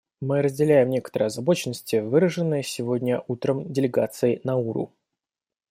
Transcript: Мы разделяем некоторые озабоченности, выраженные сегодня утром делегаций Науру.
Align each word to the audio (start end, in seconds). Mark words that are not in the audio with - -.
Мы 0.19 0.41
разделяем 0.41 0.89
некоторые 0.89 1.27
озабоченности, 1.27 1.97
выраженные 1.97 2.63
сегодня 2.63 3.23
утром 3.27 3.71
делегаций 3.71 4.41
Науру. 4.43 4.95